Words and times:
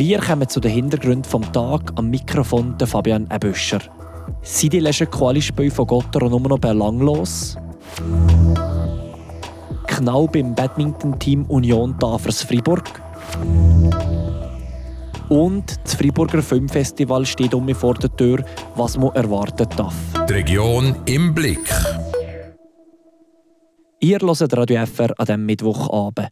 Wir 0.00 0.18
kommen 0.18 0.48
zu 0.48 0.60
den 0.60 0.70
Hintergründen 0.70 1.24
vom 1.24 1.42
Tag 1.52 1.92
am 1.96 2.08
Mikrofon 2.08 2.74
der 2.78 2.86
Fabian 2.86 3.28
Ebüscher. 3.30 3.80
Sind 4.40 4.72
die 4.72 4.80
letzten 4.80 5.10
Quali-Spiele 5.10 5.70
von 5.70 5.86
Gotter 5.86 6.26
nur 6.26 6.40
noch 6.40 6.58
belanglos? 6.58 7.58
Knall 9.86 10.26
beim 10.32 10.54
Badminton-Team 10.54 11.44
Union 11.48 11.98
Tafers 11.98 12.42
Fribourg? 12.44 12.90
Und 15.28 15.78
das 15.84 15.96
Freiburger 15.96 16.42
Filmfestival 16.42 17.26
steht 17.26 17.52
um 17.52 17.66
mich 17.66 17.76
vor 17.76 17.92
der 17.92 18.16
Tür, 18.16 18.42
was 18.76 18.96
man 18.96 19.14
erwarten 19.14 19.68
darf. 19.76 19.94
Die 20.26 20.32
Region 20.32 20.96
im 21.04 21.34
Blick. 21.34 21.70
Ihr 24.00 24.18
hört 24.18 24.56
Radio 24.56 24.86
FR 24.86 25.10
an 25.18 25.26
diesem 25.26 25.44
Mittwochabend. 25.44 26.30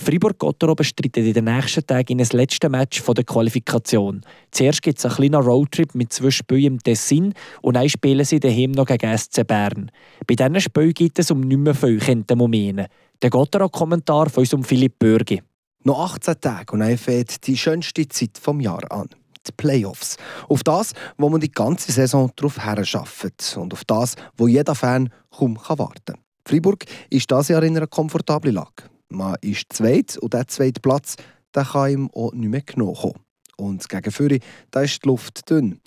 Fribourg-Gottero 0.00 0.74
bestreitet 0.74 1.18
in 1.18 1.32
den 1.32 1.44
nächsten 1.44 1.86
Tagen 1.86 2.12
in 2.12 2.18
das 2.18 2.32
letzte 2.32 2.68
Match 2.68 3.02
der 3.04 3.24
Qualifikation. 3.24 4.22
Zuerst 4.50 4.82
gibt 4.82 4.98
es 4.98 5.04
einen 5.04 5.14
kleinen 5.14 5.42
Roadtrip 5.42 5.94
mit 5.94 6.12
zwei 6.12 6.30
Spielen 6.30 6.64
im 6.64 6.78
Tessin 6.78 7.34
und 7.62 7.74
dann 7.74 7.88
spielen 7.88 8.24
sie 8.24 8.40
daheim 8.40 8.72
noch 8.72 8.86
gegen 8.86 9.16
SC 9.16 9.46
Bern. 9.46 9.90
Bei 10.26 10.34
diesen 10.34 10.60
Spielen 10.60 10.94
gibt 10.94 11.18
es 11.18 11.30
um 11.30 11.40
nicht 11.40 11.58
mehr 11.58 11.74
viel, 11.74 11.98
könnte 11.98 12.34
man. 12.34 12.86
Der 13.22 13.30
Gottero-Kommentar 13.30 14.30
von 14.30 14.42
unserem 14.42 14.64
Philipp 14.64 14.98
Bürgi. 14.98 15.42
Noch 15.84 16.14
18 16.14 16.40
Tage 16.40 16.72
und 16.72 16.80
dann 16.80 16.98
fängt 16.98 17.46
die 17.46 17.56
schönste 17.56 18.08
Zeit 18.08 18.36
des 18.36 18.62
Jahres 18.62 18.90
an. 18.90 19.08
Die 19.46 19.52
Playoffs. 19.52 20.16
Auf 20.48 20.62
das, 20.62 20.92
wo 21.16 21.28
man 21.28 21.40
die 21.40 21.50
ganze 21.50 21.92
Saison 21.92 22.30
darauf 22.36 22.58
herarbeitet. 22.58 23.56
Und 23.56 23.72
auf 23.72 23.84
das, 23.84 24.14
wo 24.36 24.48
jeder 24.48 24.74
Fan 24.74 25.10
kaum 25.30 25.56
warten 25.56 25.94
kann. 26.04 26.18
Freiburg 26.46 26.84
ist 27.08 27.30
dieses 27.30 27.48
Jahr 27.48 27.62
in 27.62 27.76
einer 27.76 27.86
komfortablen 27.86 28.54
Lage. 28.54 28.90
Man 29.10 29.36
ist 29.40 29.72
zweit 29.72 30.16
und 30.18 30.34
der 30.34 30.46
zweite 30.48 30.80
Platz 30.80 31.16
der 31.54 31.64
kann 31.64 31.90
ihm 31.90 32.10
auch 32.14 32.32
nicht 32.32 32.48
mehr 32.48 32.62
genommen 32.62 32.94
kommen. 32.94 33.18
Und 33.56 33.88
gegen 33.88 34.12
Führer 34.12 34.38
da 34.70 34.82
ist 34.82 35.04
die 35.04 35.08
Luft 35.08 35.50
dünn. 35.50 35.80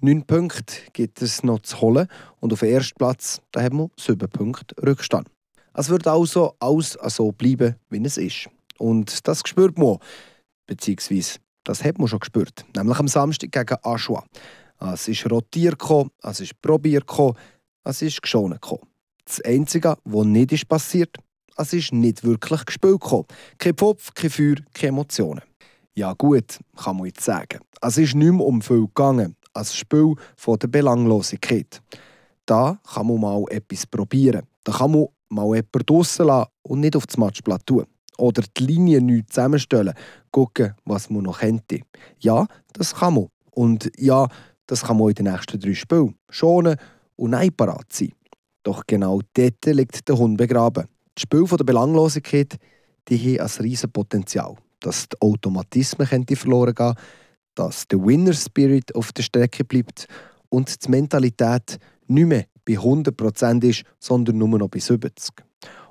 Neun 0.00 0.24
Punkte 0.24 0.76
gibt 0.94 1.20
es 1.20 1.42
noch 1.42 1.60
zu 1.60 1.80
holen 1.82 2.08
und 2.40 2.54
auf 2.54 2.60
dem 2.60 2.70
ersten 2.70 2.96
Platz 2.96 3.42
da 3.52 3.62
haben 3.62 3.78
wir 3.78 3.90
sieben 3.98 4.28
Punkte 4.30 4.74
Rückstand. 4.82 5.28
Es 5.74 5.90
wird 5.90 6.06
also 6.06 6.54
alles 6.58 6.98
so 7.08 7.32
bleiben, 7.32 7.76
wie 7.90 8.02
es 8.04 8.16
ist. 8.16 8.48
Und 8.78 9.28
das 9.28 9.42
spürt 9.46 9.78
man, 9.78 9.98
beziehungsweise 10.66 11.38
das 11.64 11.84
hat 11.84 11.98
man 11.98 12.08
schon 12.08 12.20
gespürt, 12.20 12.64
nämlich 12.74 12.98
am 12.98 13.08
Samstag 13.08 13.52
gegen 13.52 13.76
Aschua. 13.82 14.24
Es 14.80 15.06
ist 15.06 15.30
rotiert, 15.30 15.82
es 16.22 16.40
ist 16.40 16.60
probiert, 16.62 17.04
es 17.84 18.02
ist 18.02 18.22
geschonen. 18.22 18.58
Das 19.26 19.40
Einzige, 19.42 19.98
was 20.04 20.26
nicht 20.26 20.52
ist 20.52 20.66
passiert, 20.66 21.14
es 21.56 21.72
ist 21.72 21.92
nicht 21.92 22.24
wirklich 22.24 22.64
gespielt 22.64 23.02
Kein 23.58 23.74
Pfopf, 23.74 24.14
kein 24.14 24.30
Feuer, 24.30 24.56
keine 24.72 24.88
Emotionen. 24.88 25.42
Ja 25.94 26.12
gut, 26.14 26.58
kann 26.76 26.96
man 26.96 27.06
jetzt 27.06 27.24
sagen. 27.24 27.60
Es 27.80 27.98
ist 27.98 28.14
nicht 28.14 28.32
mehr 28.32 28.46
um 28.46 28.62
viel 28.62 28.86
gegangen, 28.86 29.36
als 29.52 29.76
Spiel 29.76 30.14
von 30.36 30.58
der 30.58 30.68
Belanglosigkeit. 30.68 31.82
Da 32.46 32.78
kann 32.94 33.06
man 33.06 33.20
mal 33.20 33.44
etwas 33.50 33.86
probieren. 33.86 34.46
Da 34.64 34.72
kann 34.72 34.92
man 34.92 35.06
mal 35.28 35.46
jemanden 35.56 35.86
draussen 35.86 36.26
lassen 36.26 36.50
und 36.62 36.80
nicht 36.80 36.96
auf 36.96 37.06
das 37.06 37.16
Matchblatt 37.16 37.66
tun. 37.66 37.86
Oder 38.18 38.42
die 38.56 38.64
Linie 38.64 39.00
neu 39.00 39.22
zusammenstellen, 39.26 39.94
gucken, 40.30 40.74
was 40.84 41.10
man 41.10 41.22
noch 41.22 41.40
könnte. 41.40 41.80
Ja, 42.18 42.46
das 42.72 42.94
kann 42.94 43.14
man. 43.14 43.28
Und 43.50 43.90
ja, 43.96 44.28
das 44.66 44.82
kann 44.82 44.98
man 44.98 45.08
in 45.08 45.14
den 45.14 45.32
nächsten 45.32 45.58
drei 45.58 45.74
Spielen 45.74 46.14
schonen 46.28 46.76
und 47.16 47.30
nein 47.30 47.50
parat 47.56 47.92
sein. 47.92 48.12
Doch 48.62 48.82
genau 48.86 49.20
dort 49.34 49.64
liegt 49.64 50.08
der 50.08 50.18
Hund 50.18 50.36
begraben. 50.36 50.86
Das 51.14 51.22
Spiel 51.22 51.44
der 51.44 51.64
Belanglosigkeit 51.64 52.58
die 53.08 53.38
haben 53.38 53.40
ein 53.40 53.62
riesiges 53.62 53.92
Potenzial. 53.92 54.56
Dass 54.80 55.08
die 55.08 55.20
Automatismen 55.20 56.06
verloren 56.06 56.74
gehen 56.74 56.94
dass 57.56 57.86
der 57.88 58.02
Winner 58.02 58.32
Spirit 58.32 58.94
auf 58.94 59.12
der 59.12 59.24
Strecke 59.24 59.64
bleibt 59.64 60.06
und 60.48 60.86
die 60.86 60.90
Mentalität 60.90 61.78
nicht 62.06 62.26
mehr 62.26 62.46
bei 62.64 62.74
100% 62.74 63.64
ist, 63.68 63.82
sondern 63.98 64.38
nur 64.38 64.48
noch 64.56 64.68
bei 64.68 64.78
70%. 64.78 65.30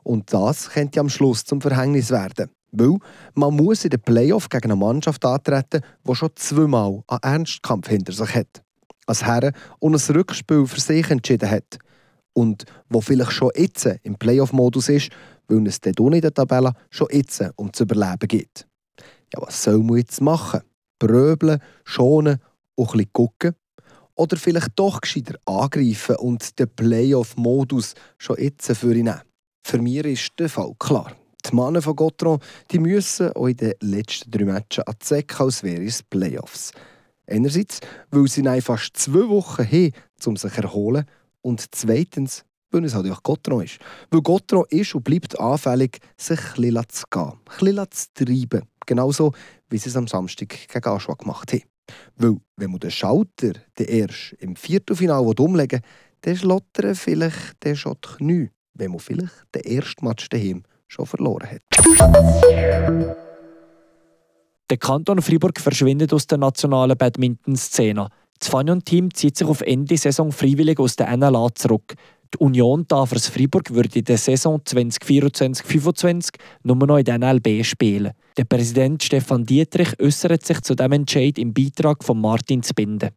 Und 0.03 0.33
das 0.33 0.69
könnte 0.69 1.01
am 1.01 1.09
Schluss 1.09 1.43
zum 1.43 1.61
Verhängnis 1.61 2.09
werden. 2.09 2.49
Weil 2.71 2.97
man 3.35 3.55
muss 3.55 3.83
in 3.83 3.91
den 3.91 4.01
Playoff 4.01 4.49
gegen 4.49 4.71
eine 4.71 4.77
Mannschaft 4.77 5.23
antreten, 5.25 5.81
die 6.07 6.15
schon 6.15 6.29
zweimal 6.35 7.03
einen 7.07 7.19
Ernstkampf 7.21 7.89
hinter 7.89 8.13
sich 8.13 8.33
hat. 8.33 8.63
Als 9.05 9.25
Herren 9.25 9.53
und 9.79 9.93
ein 9.93 10.15
Rückspiel 10.15 10.65
für 10.65 10.79
sich 10.79 11.11
entschieden 11.11 11.51
hat 11.51 11.77
und 12.39 12.63
wo 12.87 13.01
vielleicht 13.01 13.33
schon 13.33 13.51
jetzt 13.53 13.85
im 14.03 14.15
Playoff-Modus 14.15 14.87
ist, 14.89 15.09
weil 15.49 15.67
es 15.67 15.81
dort 15.81 15.99
in 15.99 16.21
der 16.21 16.33
Tabelle 16.33 16.71
schon 16.89 17.07
jetzt 17.11 17.43
um 17.57 17.73
zu 17.73 17.83
überleben 17.83 18.27
geht. 18.27 18.65
Ja, 19.33 19.41
was 19.41 19.61
soll 19.61 19.79
man 19.79 19.97
jetzt 19.97 20.21
machen? 20.21 20.61
Bröbeln, 20.99 21.61
schonen 21.83 22.39
und 22.75 22.87
ein 22.87 22.91
bisschen 22.91 23.13
gucken? 23.13 23.55
Oder 24.15 24.37
vielleicht 24.37 24.71
doch 24.75 25.01
gescheiter 25.01 25.35
angreifen 25.45 26.15
und 26.15 26.57
den 26.57 26.69
Playoff-Modus 26.69 27.93
schon 28.17 28.37
jetzt 28.39 28.71
für 28.71 28.95
ihn 28.95 29.05
nehmen? 29.05 29.21
Für 29.65 29.79
mich 29.79 30.05
ist 30.05 30.31
der 30.39 30.49
Fall 30.49 30.73
klar. 30.79 31.13
Die 31.45 31.55
Männer 31.55 31.81
von 31.81 31.95
Gotron 31.95 32.39
die 32.71 32.79
müssen 32.79 33.33
auch 33.33 33.47
in 33.47 33.57
den 33.57 33.73
letzten 33.81 34.31
drei 34.31 34.45
Matches 34.45 34.85
an 34.85 34.95
die 35.09 35.25
als 35.37 35.63
wäre 35.63 35.83
es 35.83 36.03
Playoffs. 36.03 36.71
Einerseits, 37.27 37.79
weil 38.11 38.27
sie 38.27 38.61
fast 38.61 38.97
zwei 38.97 39.27
Wochen 39.27 39.63
haben, 39.63 39.93
um 40.25 40.37
sich 40.37 40.53
zu 40.53 40.61
erholen 40.61 41.05
und 41.41 41.63
zweitens, 41.75 42.45
weil 42.71 42.85
es 42.85 42.93
halt 42.93 43.09
auch 43.09 43.23
Gotron 43.23 43.63
ist. 43.63 43.79
Weil 44.11 44.21
Gotron 44.21 44.65
ist 44.69 44.93
und 44.95 45.03
bleibt 45.03 45.39
anfällig, 45.39 45.99
sich 46.17 46.39
ein 46.39 46.61
bisschen 46.61 46.89
zu 46.89 47.05
gehen, 47.09 47.23
ein 47.23 47.65
bisschen 47.65 47.91
zu 47.91 48.07
treiben. 48.13 48.67
Genauso, 48.85 49.33
wie 49.69 49.77
sie 49.77 49.89
es 49.89 49.95
am 49.95 50.07
Samstag 50.07 50.49
gegen 50.49 50.85
Aschua 50.85 51.15
gemacht 51.15 51.53
haben. 51.53 51.63
Weil, 52.15 52.37
wenn 52.57 52.71
man 52.71 52.79
den 52.79 52.91
Schalter 52.91 53.53
den 53.77 53.87
erst 53.87 54.33
im 54.39 54.55
Viertelfinale 54.55 55.33
umlegen 55.39 55.81
will, 55.81 55.89
dann 56.21 56.37
schlottern 56.37 56.95
vielleicht 56.95 57.63
der 57.63 57.75
schon 57.75 57.95
die 58.03 58.17
Knie, 58.17 58.49
wenn 58.73 58.91
man 58.91 58.99
vielleicht 58.99 59.33
den 59.55 59.63
ersten 59.63 60.05
Match 60.05 60.29
daheim 60.29 60.63
schon 60.87 61.05
verloren 61.05 61.49
hat. 61.49 61.61
Der 64.69 64.77
Kanton 64.77 65.21
Freiburg 65.21 65.59
verschwindet 65.59 66.13
aus 66.13 66.27
der 66.27 66.37
nationalen 66.37 66.97
Badminton-Szene. 66.97 68.07
Das 68.39 68.49
Fanion-Team 68.49 69.13
zieht 69.13 69.37
sich 69.37 69.47
auf 69.47 69.61
Ende 69.61 69.97
Saison 69.97 70.31
freiwillig 70.31 70.79
aus 70.79 70.95
der 70.95 71.15
NLA 71.15 71.49
zurück. 71.55 71.95
Die 72.33 72.37
Union 72.37 72.87
Tafers 72.87 73.27
Freiburg 73.27 73.73
würde 73.73 73.99
in 73.99 74.05
der 74.05 74.17
Saison 74.17 74.59
2024-25 74.59 76.35
nur 76.63 76.75
noch 76.75 76.97
in 76.97 77.03
der 77.03 77.17
NLB 77.17 77.65
spielen. 77.65 78.13
Der 78.37 78.45
Präsident 78.45 79.03
Stefan 79.03 79.45
Dietrich 79.45 79.99
äußert 79.99 80.45
sich 80.45 80.61
zu 80.61 80.75
dem 80.75 80.91
Entscheid 80.91 81.37
im 81.37 81.53
Beitrag 81.53 82.03
von 82.03 82.21
Martin 82.21 82.63
Zbinde. 82.63 83.09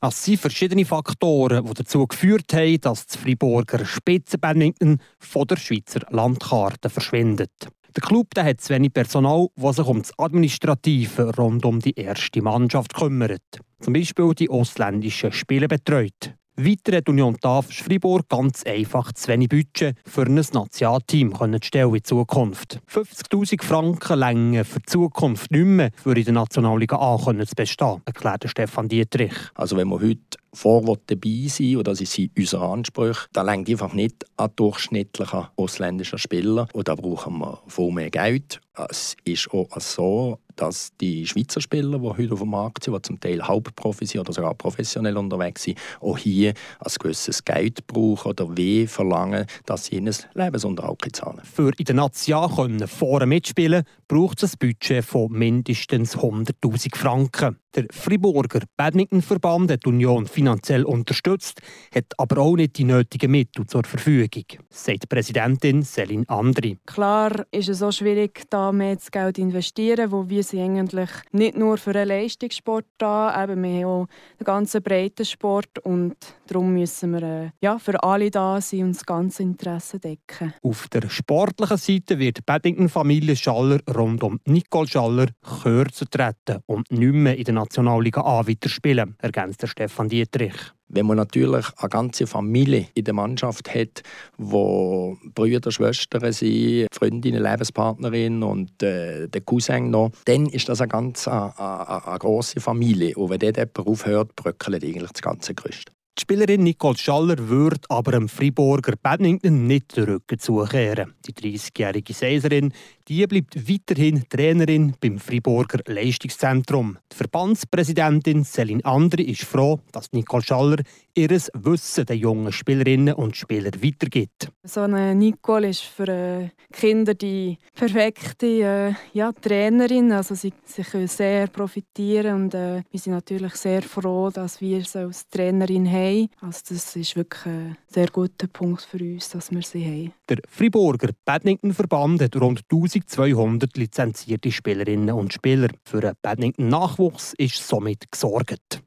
Es 0.00 0.24
sind 0.24 0.38
verschiedene 0.38 0.84
Faktoren, 0.84 1.64
die 1.64 1.74
dazu 1.74 2.06
geführt 2.06 2.52
haben, 2.52 2.80
dass 2.80 3.06
das 3.06 3.16
Freiburger 3.16 3.84
Spitzenbadminton 3.84 4.98
von 5.18 5.46
der 5.46 5.56
Schweizer 5.56 6.00
Landkarte 6.10 6.88
verschwindet. 6.88 7.50
Der 7.98 8.06
Club 8.06 8.28
hat 8.38 8.60
zu 8.60 8.72
wenig 8.72 8.92
Personal, 8.92 9.48
das 9.56 9.74
sich 9.74 9.86
um 9.86 9.98
das 10.00 10.16
Administrative 10.20 11.34
rund 11.36 11.64
um 11.64 11.80
die 11.80 11.98
erste 11.98 12.40
Mannschaft 12.40 12.94
kümmert. 12.94 13.42
Zum 13.80 13.92
Beispiel 13.92 14.34
die 14.34 14.48
ausländischen 14.48 15.32
Spiele 15.32 15.66
betreut. 15.66 16.32
Weiter 16.54 16.96
hat 16.98 17.08
Union 17.08 17.36
Tafel 17.40 17.72
Fribourg 17.72 18.28
ganz 18.28 18.62
einfach 18.62 19.12
zu 19.14 19.26
wenig 19.26 19.48
Budget 19.48 19.96
für 20.06 20.22
ein 20.22 20.34
Nationalteam 20.34 21.34
zu 21.34 21.58
stellen 21.60 21.94
in 21.96 22.04
Zukunft. 22.04 22.78
50'000 22.88 23.64
Franken 23.64 24.18
länger 24.20 24.64
für 24.64 24.78
die 24.78 24.86
Zukunft 24.86 25.50
nicht 25.50 25.64
mehr 25.64 25.90
für 25.96 26.16
in 26.16 26.24
der 26.24 26.34
Nationalliga 26.34 26.96
A 26.98 27.18
zu 27.18 27.34
bestehen, 27.56 28.02
erklärt 28.04 28.48
Stefan 28.48 28.86
Dietrich. 28.86 29.34
Also 29.56 29.76
wenn 29.76 29.88
wir 29.88 30.00
heute 30.00 30.38
vor 30.52 30.98
dabei 31.06 31.46
sein 31.48 31.76
und 31.76 31.86
das 31.86 32.00
ist 32.00 32.20
unser 32.36 32.62
Anspruch, 32.62 33.26
da 33.32 33.42
längt 33.42 33.68
einfach 33.68 33.92
nicht 33.92 34.24
an 34.36 34.50
durchschnittlichen 34.56 35.46
ausländischen 35.56 36.18
Spieler 36.18 36.68
und 36.72 36.88
da 36.88 36.94
brauchen 36.94 37.38
wir 37.38 37.62
viel 37.68 37.92
mehr 37.92 38.10
Geld. 38.10 38.60
Es 38.90 39.16
ist 39.24 39.50
auch 39.52 39.68
so, 39.80 40.38
dass 40.58 40.90
die 41.00 41.26
Schweizer 41.26 41.60
Spieler, 41.60 41.98
die 41.98 42.06
heute 42.06 42.32
auf 42.32 42.40
dem 42.40 42.50
Markt 42.50 42.84
sind, 42.84 42.94
die 42.94 43.02
zum 43.02 43.20
Teil 43.20 43.42
Hauptprofi 43.42 44.06
sind 44.06 44.20
oder 44.20 44.32
sogar 44.32 44.54
professionell 44.54 45.16
unterwegs 45.16 45.64
sind, 45.64 45.78
auch 46.00 46.18
hier 46.18 46.54
ein 46.80 46.92
gewisses 46.98 47.44
Geld 47.44 47.86
brauchen 47.86 48.28
oder 48.28 48.56
weh 48.56 48.86
verlangen, 48.86 49.46
dass 49.66 49.86
sie 49.86 49.96
ihnen 49.96 50.14
Lebensunterhalt 50.34 51.16
zahlen. 51.16 51.40
Für 51.44 51.72
in 51.76 51.84
der 51.84 51.94
Nation 51.94 52.86
vorne 52.86 53.26
mitspielen 53.26 53.84
braucht 54.06 54.42
es 54.42 54.54
ein 54.54 54.58
Budget 54.58 55.04
von 55.04 55.32
mindestens 55.32 56.16
100'000 56.16 56.96
Franken. 56.96 57.58
Der 57.74 57.84
Friburger 57.90 58.60
Badmintonverband 58.78 59.70
hat 59.70 59.84
die 59.84 59.90
Union 59.90 60.26
finanziell 60.26 60.84
unterstützt, 60.84 61.60
hat 61.94 62.06
aber 62.16 62.38
auch 62.38 62.56
nicht 62.56 62.78
die 62.78 62.84
nötigen 62.84 63.30
Mittel 63.30 63.66
zur 63.66 63.84
Verfügung, 63.84 64.44
sagt 64.70 65.06
Präsidentin 65.10 65.82
Selin 65.82 66.26
Andri. 66.28 66.78
Klar 66.86 67.44
ist 67.50 67.68
es 67.68 67.82
auch 67.82 67.92
schwierig, 67.92 68.44
da 68.48 68.72
mehr 68.72 68.96
Geld 69.10 69.36
zu 69.36 69.42
investieren, 69.42 70.10
wo 70.10 70.26
wir 70.30 70.42
sind 70.44 70.62
eigentlich 70.62 71.10
nicht 71.32 71.58
nur 71.58 71.76
für 71.76 71.90
einen 71.90 72.08
Leistungssport 72.08 72.86
da, 72.96 73.44
eben 73.44 73.62
wir 73.62 73.70
haben 73.70 73.84
auch 73.84 74.06
einen 74.38 74.44
ganz 74.44 74.72
breiten 74.82 75.26
Sport 75.26 75.78
und 75.80 76.16
darum 76.46 76.72
müssen 76.72 77.12
wir 77.12 77.22
äh, 77.22 77.50
ja, 77.60 77.78
für 77.78 78.02
alle 78.02 78.30
da 78.30 78.62
sein 78.62 78.84
und 78.84 78.96
das 78.96 79.04
ganze 79.04 79.42
Interesse 79.42 79.98
decken. 79.98 80.54
Auf 80.62 80.88
der 80.88 81.10
sportlichen 81.10 81.76
Seite 81.76 82.18
wird 82.18 82.38
die 82.38 82.42
Badminton-Familie 82.46 83.36
Schaller 83.36 83.80
rund 83.94 84.22
um 84.22 84.40
Nicole 84.46 84.88
Schaller 84.88 85.26
kürzer 85.62 86.06
treten 86.06 86.62
und 86.66 86.90
nicht 86.90 87.12
mehr 87.12 87.36
in 87.36 87.44
der 87.44 87.57
Nationalliga 87.58 88.20
A 88.22 88.46
weiterspielen, 88.46 89.16
ergänzt 89.18 89.66
Stefan 89.66 90.08
Dietrich. 90.08 90.54
Wenn 90.88 91.06
man 91.06 91.18
natürlich 91.18 91.66
eine 91.76 91.88
ganze 91.90 92.26
Familie 92.26 92.88
in 92.94 93.04
der 93.04 93.12
Mannschaft 93.14 93.74
hat, 93.74 94.02
wo 94.38 95.18
Brüder, 95.34 95.70
Schwestern 95.70 96.32
sind, 96.32 96.86
Freundinnen, 96.92 97.42
Lebenspartnerin 97.42 98.42
und 98.42 98.82
äh, 98.82 99.28
der 99.28 99.40
Cousin 99.42 99.90
noch, 99.90 100.12
dann 100.24 100.46
ist 100.46 100.68
das 100.68 100.80
eine 100.80 100.88
ganz 100.88 101.28
eine, 101.28 101.58
eine, 101.58 102.06
eine 102.06 102.18
große 102.18 102.60
Familie. 102.60 103.14
Und 103.16 103.30
wenn 103.30 103.38
dort 103.40 103.56
jemand 103.58 103.78
aufhört, 103.78 104.34
bröckelt 104.34 104.82
eigentlich 104.82 105.10
das 105.10 105.20
ganze 105.20 105.54
Gerüst. 105.54 105.92
Die 106.18 106.22
Spielerin 106.22 106.64
Nicole 106.64 106.98
Schaller 106.98 107.38
würde 107.48 107.78
aber 107.90 108.10
dem 108.10 108.28
Friburger 108.28 108.94
Badminton 109.00 109.68
nicht 109.68 109.96
den 109.96 110.02
Rücken 110.02 110.40
zukehren. 110.40 111.14
Die 111.24 111.32
30-jährige 111.32 112.12
Seiserin 112.12 112.72
die 113.08 113.26
bleibt 113.26 113.56
weiterhin 113.68 114.28
Trainerin 114.28 114.94
beim 115.00 115.18
Friburger 115.18 115.78
Leistungszentrum. 115.86 116.98
Die 117.10 117.16
Verbandspräsidentin 117.16 118.44
Celine 118.44 118.84
Andri 118.84 119.22
ist 119.22 119.44
froh, 119.44 119.80
dass 119.92 120.12
Nicole 120.12 120.42
Schaller 120.42 120.82
ihr 121.18 121.30
Wissen 121.30 122.06
den 122.06 122.18
jungen 122.18 122.52
Spielerinnen 122.52 123.14
und 123.14 123.36
Spielern 123.36 123.82
weitergibt. 123.82 124.50
So 124.62 124.82
eine 124.82 125.14
Nicole 125.16 125.68
ist 125.68 125.82
für 125.82 126.06
äh, 126.06 126.48
Kinder 126.72 127.14
die 127.14 127.58
perfekte 127.74 128.46
äh, 128.46 128.94
ja, 129.12 129.32
Trainerin. 129.32 130.12
Also 130.12 130.36
sie, 130.36 130.52
sie 130.64 130.82
können 130.82 131.08
sehr 131.08 131.48
profitieren 131.48 132.42
und 132.42 132.54
äh, 132.54 132.82
wir 132.90 133.00
sind 133.00 133.14
natürlich 133.14 133.54
sehr 133.56 133.82
froh, 133.82 134.30
dass 134.30 134.60
wir 134.60 134.84
sie 134.84 134.98
als 135.00 135.28
Trainerin 135.28 135.90
haben. 135.90 136.28
Also 136.40 136.60
das 136.68 136.94
ist 136.94 137.16
wirklich 137.16 137.46
ein 137.46 137.76
sehr 137.88 138.08
guter 138.08 138.46
Punkt 138.46 138.82
für 138.82 138.98
uns, 138.98 139.30
dass 139.30 139.50
wir 139.50 139.62
sie 139.62 139.84
haben. 139.84 140.12
Der 140.28 140.38
Friburger 140.48 141.10
Badmintonverband 141.24 142.22
hat 142.22 142.36
rund 142.36 142.60
1200 142.70 143.76
lizenzierte 143.76 144.52
Spielerinnen 144.52 145.10
und 145.10 145.32
Spieler. 145.32 145.68
Für 145.84 146.00
den 146.00 146.12
Badminton-Nachwuchs 146.22 147.34
ist 147.38 147.66
somit 147.66 148.04
gesorgt. 148.10 148.82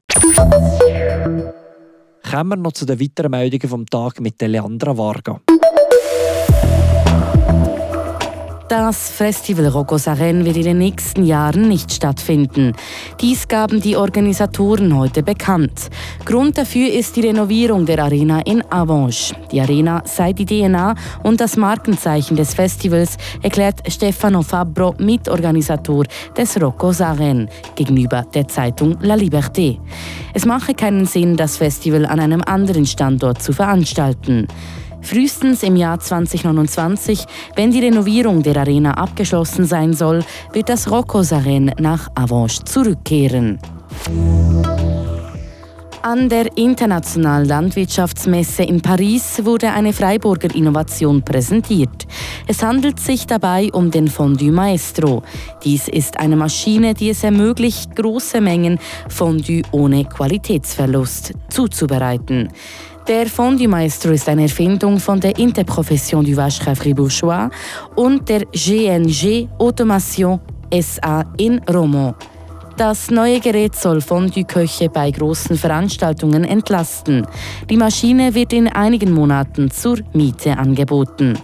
Kommen 2.32 2.48
wir 2.48 2.56
noch 2.56 2.72
zu 2.72 2.86
den 2.86 2.98
weiteren 2.98 3.30
Meldungen 3.30 3.68
vom 3.68 3.84
Tag 3.84 4.18
mit 4.18 4.40
Leandra 4.40 4.96
Varga. 4.96 5.38
Das 8.72 9.10
Festival 9.10 9.66
Rocosaren 9.66 10.46
wird 10.46 10.56
in 10.56 10.62
den 10.62 10.78
nächsten 10.78 11.24
Jahren 11.24 11.68
nicht 11.68 11.92
stattfinden. 11.92 12.72
Dies 13.20 13.46
gaben 13.46 13.82
die 13.82 13.98
Organisatoren 13.98 14.96
heute 14.96 15.22
bekannt. 15.22 15.90
Grund 16.24 16.56
dafür 16.56 16.90
ist 16.90 17.14
die 17.16 17.20
Renovierung 17.20 17.84
der 17.84 17.98
Arena 17.98 18.40
in 18.46 18.64
Avanche. 18.72 19.34
Die 19.50 19.60
Arena 19.60 20.02
sei 20.06 20.32
die 20.32 20.46
DNA 20.46 20.94
und 21.22 21.42
das 21.42 21.58
Markenzeichen 21.58 22.34
des 22.34 22.54
Festivals, 22.54 23.18
erklärt 23.42 23.82
Stefano 23.92 24.40
Fabbro, 24.40 24.94
Mitorganisator 24.96 26.04
des 26.34 26.58
Rocosaren, 26.58 27.50
gegenüber 27.74 28.24
der 28.32 28.48
Zeitung 28.48 28.96
La 29.02 29.16
Liberté. 29.16 29.76
Es 30.32 30.46
mache 30.46 30.72
keinen 30.72 31.04
Sinn, 31.04 31.36
das 31.36 31.58
Festival 31.58 32.06
an 32.06 32.20
einem 32.20 32.40
anderen 32.46 32.86
Standort 32.86 33.42
zu 33.42 33.52
veranstalten. 33.52 34.48
Frühestens 35.02 35.62
im 35.62 35.76
Jahr 35.76 35.98
2029, 35.98 37.26
wenn 37.56 37.70
die 37.70 37.80
Renovierung 37.80 38.42
der 38.42 38.56
Arena 38.56 38.94
abgeschlossen 38.94 39.66
sein 39.66 39.92
soll, 39.92 40.24
wird 40.52 40.68
das 40.68 40.90
Rocos-Arena 40.90 41.74
nach 41.78 42.08
Avanche 42.14 42.64
zurückkehren. 42.64 43.58
An 46.04 46.28
der 46.28 46.56
Internationalen 46.56 47.46
Landwirtschaftsmesse 47.46 48.64
in 48.64 48.80
Paris 48.80 49.44
wurde 49.44 49.70
eine 49.70 49.92
Freiburger 49.92 50.52
Innovation 50.52 51.22
präsentiert. 51.22 52.08
Es 52.48 52.60
handelt 52.60 52.98
sich 52.98 53.24
dabei 53.24 53.68
um 53.72 53.92
den 53.92 54.08
Fondue 54.08 54.50
Maestro. 54.50 55.22
Dies 55.62 55.86
ist 55.86 56.18
eine 56.18 56.34
Maschine, 56.34 56.94
die 56.94 57.10
es 57.10 57.22
ermöglicht, 57.22 57.94
große 57.94 58.40
Mengen 58.40 58.80
Fondue 59.08 59.62
ohne 59.70 60.04
Qualitätsverlust 60.04 61.34
zuzubereiten. 61.50 62.48
Der 63.08 63.26
Fondue 63.26 63.66
Maestro 63.66 64.12
ist 64.12 64.28
eine 64.28 64.42
Erfindung 64.42 65.00
von 65.00 65.18
der 65.18 65.36
Interprofession 65.36 66.24
du 66.24 66.36
Vacherin 66.36 66.76
Fribourgeois 66.76 67.50
und 67.96 68.28
der 68.28 68.44
GNG 68.52 69.48
Automation 69.58 70.40
SA 70.72 71.24
in 71.36 71.60
Romont. 71.68 72.14
Das 72.76 73.10
neue 73.10 73.40
Gerät 73.40 73.74
soll 73.74 74.00
Fondue-Köche 74.00 74.88
bei 74.88 75.10
großen 75.10 75.58
Veranstaltungen 75.58 76.44
entlasten. 76.44 77.26
Die 77.68 77.76
Maschine 77.76 78.34
wird 78.34 78.52
in 78.52 78.68
einigen 78.68 79.12
Monaten 79.12 79.70
zur 79.70 79.98
Miete 80.12 80.56
angeboten. 80.56 81.36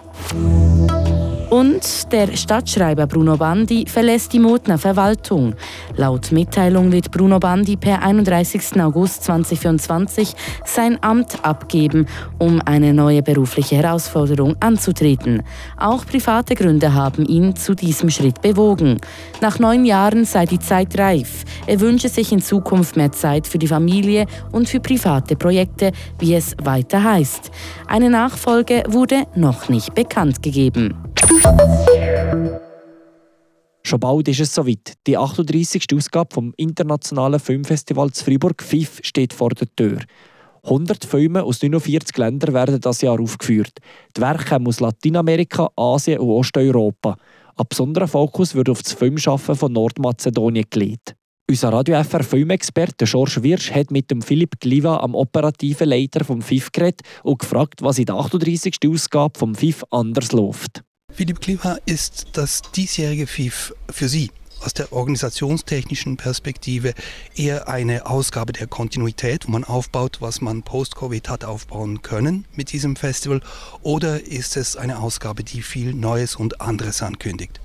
Und 1.50 2.12
der 2.12 2.36
Stadtschreiber 2.36 3.06
Bruno 3.06 3.38
Bandi 3.38 3.86
verlässt 3.88 4.34
die 4.34 4.38
Motner 4.38 4.76
Verwaltung. 4.76 5.54
Laut 5.96 6.30
Mitteilung 6.30 6.92
wird 6.92 7.10
Bruno 7.10 7.38
Bandi 7.38 7.74
per 7.76 8.02
31. 8.02 8.78
August 8.82 9.24
2024 9.24 10.34
sein 10.66 10.98
Amt 11.00 11.42
abgeben, 11.42 12.06
um 12.38 12.60
eine 12.66 12.92
neue 12.92 13.22
berufliche 13.22 13.76
Herausforderung 13.76 14.56
anzutreten. 14.60 15.42
Auch 15.78 16.04
private 16.04 16.54
Gründe 16.54 16.92
haben 16.92 17.24
ihn 17.24 17.56
zu 17.56 17.74
diesem 17.74 18.10
Schritt 18.10 18.42
bewogen. 18.42 18.98
Nach 19.40 19.58
neun 19.58 19.86
Jahren 19.86 20.26
sei 20.26 20.44
die 20.44 20.58
Zeit 20.58 20.98
reif. 20.98 21.44
Er 21.66 21.80
wünsche 21.80 22.10
sich 22.10 22.30
in 22.30 22.42
Zukunft 22.42 22.94
mehr 22.94 23.12
Zeit 23.12 23.46
für 23.46 23.58
die 23.58 23.68
Familie 23.68 24.26
und 24.52 24.68
für 24.68 24.80
private 24.80 25.34
Projekte, 25.34 25.92
wie 26.18 26.34
es 26.34 26.54
weiter 26.62 27.02
heißt. 27.02 27.50
Eine 27.86 28.10
Nachfolge 28.10 28.82
wurde 28.86 29.24
noch 29.34 29.70
nicht 29.70 29.94
bekannt 29.94 30.42
gegeben. 30.42 31.07
Schon 33.82 34.00
bald 34.00 34.28
ist 34.28 34.40
es 34.40 34.54
soweit. 34.54 34.94
Die 35.06 35.16
38. 35.16 35.86
Ausgabe 35.94 36.34
vom 36.34 36.52
Internationalen 36.58 37.40
Filmfestival 37.40 38.10
zu 38.10 38.22
Freiburg 38.22 38.62
FIF 38.62 39.00
steht 39.02 39.32
vor 39.32 39.48
der 39.50 39.74
Tür. 39.74 40.00
100 40.64 41.06
Filme 41.06 41.42
aus 41.42 41.62
49 41.62 42.16
Ländern 42.18 42.52
werden 42.52 42.80
das 42.80 43.00
Jahr 43.00 43.18
aufgeführt. 43.18 43.78
Die 44.14 44.20
Werke 44.20 44.44
kommen 44.44 44.66
aus 44.66 44.80
Lateinamerika, 44.80 45.70
Asien 45.76 46.18
und 46.18 46.28
Osteuropa. 46.28 47.16
Ein 47.56 47.66
besonderer 47.66 48.08
Fokus 48.08 48.54
wird 48.54 48.68
auf 48.68 48.82
das 48.82 48.92
Filmschaffen 48.92 49.54
von 49.54 49.72
Nordmazedonien 49.72 50.66
gelegt. 50.68 51.14
Unser 51.48 51.72
Radio 51.72 52.02
FR 52.04 52.22
Filmexperte 52.22 53.06
George 53.06 53.38
Wirsch 53.42 53.72
hat 53.72 53.90
mit 53.90 54.10
dem 54.10 54.20
Philipp 54.20 54.60
Gliva, 54.60 54.98
am 54.98 55.14
operativen 55.14 55.88
Leiter 55.88 56.22
vom 56.22 56.42
FIF, 56.42 56.70
geredet 56.72 57.00
und 57.22 57.38
gefragt, 57.38 57.80
was 57.80 57.98
in 57.98 58.04
der 58.04 58.16
38. 58.16 58.76
Ausgabe 58.86 59.38
vom 59.38 59.54
FIF 59.54 59.82
anders 59.90 60.32
läuft. 60.32 60.82
Philipp 61.18 61.40
Klima 61.40 61.78
ist 61.84 62.28
das 62.34 62.62
diesjährige 62.62 63.26
FIF 63.26 63.74
für 63.90 64.08
Sie 64.08 64.30
aus 64.60 64.72
der 64.72 64.92
organisationstechnischen 64.92 66.16
Perspektive 66.16 66.94
eher 67.34 67.66
eine 67.66 68.06
Ausgabe 68.06 68.52
der 68.52 68.68
Kontinuität, 68.68 69.48
wo 69.48 69.50
man 69.50 69.64
aufbaut, 69.64 70.18
was 70.20 70.40
man 70.40 70.62
post-Covid 70.62 71.28
hat 71.28 71.44
aufbauen 71.44 72.02
können 72.02 72.44
mit 72.54 72.70
diesem 72.70 72.94
Festival, 72.94 73.40
oder 73.82 74.28
ist 74.28 74.56
es 74.56 74.76
eine 74.76 75.00
Ausgabe, 75.00 75.42
die 75.42 75.62
viel 75.62 75.92
Neues 75.92 76.36
und 76.36 76.60
anderes 76.60 77.02
ankündigt? 77.02 77.60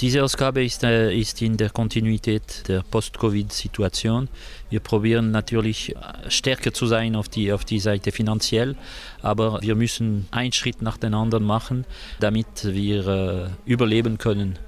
Diese 0.00 0.22
Ausgabe 0.22 0.64
ist, 0.64 0.84
äh, 0.84 1.12
ist 1.12 1.42
in 1.42 1.56
der 1.56 1.70
Kontinuität 1.70 2.68
der 2.68 2.84
Post-Covid-Situation. 2.88 4.28
Wir 4.70 4.78
probieren 4.78 5.32
natürlich 5.32 5.96
äh, 5.96 6.30
stärker 6.30 6.72
zu 6.72 6.86
sein 6.86 7.16
auf 7.16 7.28
die, 7.28 7.52
auf 7.52 7.64
die 7.64 7.80
Seite 7.80 8.12
finanziell, 8.12 8.76
aber 9.22 9.60
wir 9.60 9.74
müssen 9.74 10.28
einen 10.30 10.52
Schritt 10.52 10.82
nach 10.82 10.98
dem 10.98 11.14
anderen 11.14 11.42
machen, 11.42 11.84
damit 12.20 12.46
wir 12.62 13.08
äh, 13.08 13.48
überleben 13.68 14.18
können. 14.18 14.60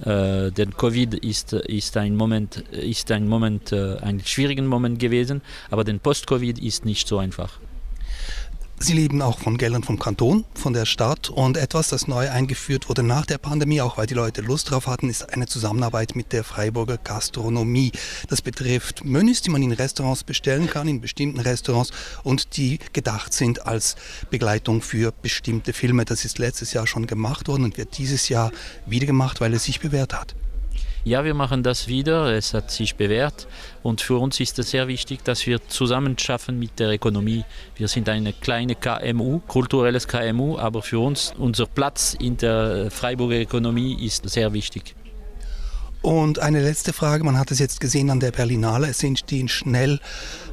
Äh, 0.00 0.50
denn 0.50 0.76
Covid 0.76 1.14
ist, 1.14 1.52
ist 1.52 1.96
ein 1.96 2.16
Moment, 2.16 2.56
ist 2.72 3.12
ein 3.12 3.28
Moment, 3.28 3.70
äh, 3.70 3.98
ein 3.98 4.20
schwieriger 4.24 4.64
Moment 4.64 4.98
gewesen, 4.98 5.42
aber 5.70 5.84
den 5.84 6.00
Post-Covid 6.00 6.58
ist 6.58 6.84
nicht 6.84 7.06
so 7.06 7.18
einfach. 7.18 7.60
Sie 8.78 8.92
leben 8.92 9.22
auch 9.22 9.38
von 9.38 9.56
Geldern 9.56 9.82
vom 9.82 9.98
Kanton, 9.98 10.44
von 10.54 10.74
der 10.74 10.84
Stadt 10.84 11.30
und 11.30 11.56
etwas, 11.56 11.88
das 11.88 12.08
neu 12.08 12.30
eingeführt 12.30 12.90
wurde 12.90 13.02
nach 13.02 13.24
der 13.24 13.38
Pandemie, 13.38 13.80
auch 13.80 13.96
weil 13.96 14.06
die 14.06 14.14
Leute 14.14 14.42
Lust 14.42 14.70
drauf 14.70 14.86
hatten, 14.86 15.08
ist 15.08 15.32
eine 15.32 15.46
Zusammenarbeit 15.46 16.14
mit 16.14 16.32
der 16.32 16.44
Freiburger 16.44 16.98
Gastronomie. 16.98 17.92
Das 18.28 18.42
betrifft 18.42 19.02
Menüs, 19.02 19.40
die 19.40 19.50
man 19.50 19.62
in 19.62 19.72
Restaurants 19.72 20.24
bestellen 20.24 20.68
kann, 20.68 20.88
in 20.88 21.00
bestimmten 21.00 21.40
Restaurants 21.40 21.90
und 22.22 22.58
die 22.58 22.78
gedacht 22.92 23.32
sind 23.32 23.66
als 23.66 23.96
Begleitung 24.30 24.82
für 24.82 25.10
bestimmte 25.10 25.72
Filme. 25.72 26.04
Das 26.04 26.26
ist 26.26 26.38
letztes 26.38 26.74
Jahr 26.74 26.86
schon 26.86 27.06
gemacht 27.06 27.48
worden 27.48 27.64
und 27.64 27.78
wird 27.78 27.96
dieses 27.96 28.28
Jahr 28.28 28.52
wieder 28.84 29.06
gemacht, 29.06 29.40
weil 29.40 29.54
es 29.54 29.64
sich 29.64 29.80
bewährt 29.80 30.12
hat. 30.12 30.34
Ja, 31.06 31.24
wir 31.24 31.34
machen 31.34 31.62
das 31.62 31.86
wieder. 31.86 32.34
Es 32.34 32.52
hat 32.52 32.72
sich 32.72 32.96
bewährt. 32.96 33.46
Und 33.84 34.00
für 34.00 34.18
uns 34.18 34.40
ist 34.40 34.58
es 34.58 34.72
sehr 34.72 34.88
wichtig, 34.88 35.22
dass 35.22 35.46
wir 35.46 35.64
zusammen 35.68 36.18
schaffen 36.18 36.58
mit 36.58 36.80
der 36.80 36.90
Ökonomie. 36.90 37.44
Wir 37.76 37.86
sind 37.86 38.08
eine 38.08 38.32
kleine 38.32 38.74
KMU, 38.74 39.38
kulturelles 39.46 40.08
KMU, 40.08 40.58
aber 40.58 40.82
für 40.82 40.98
uns 40.98 41.32
unser 41.38 41.66
Platz 41.66 42.16
in 42.18 42.36
der 42.38 42.90
Freiburger 42.90 43.40
Ökonomie 43.40 44.04
ist 44.04 44.28
sehr 44.28 44.52
wichtig. 44.52 44.96
Und 46.02 46.40
eine 46.40 46.60
letzte 46.60 46.92
Frage, 46.92 47.22
man 47.22 47.38
hat 47.38 47.52
es 47.52 47.60
jetzt 47.60 47.80
gesehen 47.80 48.10
an 48.10 48.18
der 48.18 48.32
Berlinale, 48.32 48.88
es 48.88 49.00
entstehen 49.04 49.46
schnell 49.46 50.00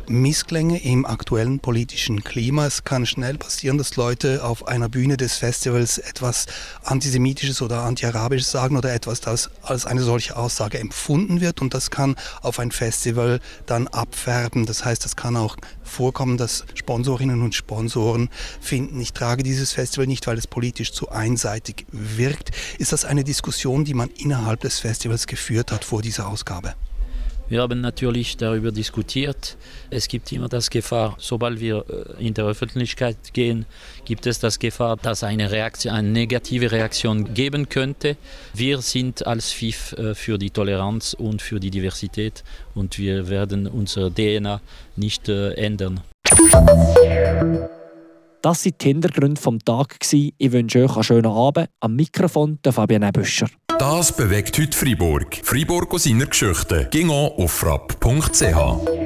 Missklänge 0.07 0.83
im 0.83 1.05
aktuellen 1.05 1.59
politischen 1.59 2.23
Klima. 2.23 2.65
Es 2.65 2.83
kann 2.83 3.05
schnell 3.05 3.37
passieren, 3.37 3.77
dass 3.77 3.95
Leute 3.95 4.43
auf 4.43 4.67
einer 4.67 4.89
Bühne 4.89 5.17
des 5.17 5.37
Festivals 5.37 5.97
etwas 5.97 6.45
Antisemitisches 6.83 7.61
oder 7.61 7.83
Antiarabisches 7.83 8.51
sagen 8.51 8.77
oder 8.77 8.93
etwas, 8.93 9.21
das 9.21 9.49
als 9.61 9.85
eine 9.85 10.01
solche 10.01 10.35
Aussage 10.35 10.79
empfunden 10.79 11.41
wird 11.41 11.61
und 11.61 11.73
das 11.73 11.91
kann 11.91 12.15
auf 12.41 12.59
ein 12.59 12.71
Festival 12.71 13.39
dann 13.65 13.87
abfärben. 13.87 14.65
Das 14.65 14.83
heißt, 14.83 15.05
es 15.05 15.15
kann 15.15 15.37
auch 15.37 15.55
vorkommen, 15.83 16.37
dass 16.37 16.65
Sponsorinnen 16.73 17.41
und 17.41 17.55
Sponsoren 17.55 18.29
finden, 18.59 18.99
ich 18.99 19.13
trage 19.13 19.43
dieses 19.43 19.71
Festival 19.71 20.07
nicht, 20.07 20.27
weil 20.27 20.37
es 20.37 20.47
politisch 20.47 20.91
zu 20.91 21.09
einseitig 21.09 21.85
wirkt. 21.91 22.51
Ist 22.77 22.91
das 22.91 23.05
eine 23.05 23.23
Diskussion, 23.23 23.85
die 23.85 23.93
man 23.93 24.09
innerhalb 24.09 24.61
des 24.61 24.79
Festivals 24.79 25.27
geführt 25.27 25.71
hat 25.71 25.85
vor 25.85 26.01
dieser 26.01 26.27
Ausgabe? 26.27 26.75
Wir 27.49 27.61
haben 27.61 27.81
natürlich 27.81 28.37
darüber 28.37 28.71
diskutiert. 28.71 29.57
Es 29.89 30.07
gibt 30.07 30.31
immer 30.31 30.47
das 30.47 30.69
Gefahr, 30.69 31.15
sobald 31.19 31.59
wir 31.59 31.85
äh, 32.17 32.25
in 32.27 32.33
der 32.33 32.45
Öffentlichkeit 32.45 33.17
gehen, 33.33 33.65
gibt 34.05 34.25
es 34.25 34.39
das 34.39 34.59
Gefahr, 34.59 34.97
dass 34.97 35.23
eine, 35.23 35.51
Reaktion, 35.51 35.93
eine 35.93 36.07
negative 36.07 36.71
Reaktion 36.71 37.33
geben 37.33 37.69
könnte. 37.69 38.15
Wir 38.53 38.79
sind 38.79 39.27
als 39.27 39.51
FIF 39.51 39.93
äh, 39.93 40.15
für 40.15 40.37
die 40.37 40.51
Toleranz 40.51 41.13
und 41.13 41.41
für 41.41 41.59
die 41.59 41.69
Diversität 41.69 42.43
und 42.75 42.97
wir 42.97 43.29
werden 43.29 43.67
unsere 43.67 44.11
DNA 44.11 44.61
nicht 44.95 45.29
äh, 45.29 45.53
ändern. 45.53 46.01
Das 48.43 48.65
waren 48.65 48.73
die 48.81 48.87
Hintergründe 48.87 49.39
vom 49.39 49.57
Tag. 49.59 49.95
Ich 50.11 50.51
wünsche 50.51 50.83
euch 50.83 50.95
einen 50.95 51.03
schönen 51.03 51.31
Abend. 51.31 51.69
Am 51.79 51.95
Mikrofon 51.95 52.59
der 52.65 52.73
Fabian 52.73 53.09
Büscher. 53.13 53.47
Das 53.79 54.13
bewegt 54.13 54.59
heute 54.59 54.77
Freiburg. 54.77 55.39
Freiburg 55.41 55.93
aus 55.93 56.03
seiner 56.03 56.25
Geschichte. 56.25 56.89
Ging 56.91 57.09
auf 57.09 57.51
frapp.ch. 57.51 59.02